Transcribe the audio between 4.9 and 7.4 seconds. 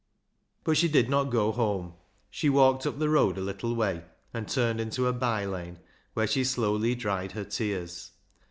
a by lane, where she slowly dried